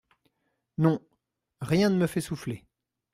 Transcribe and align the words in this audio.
Non, 0.79 0.99
rien 1.59 1.91
ne 1.91 1.95
me 1.95 2.07
fait 2.07 2.21
souffler. 2.21 2.65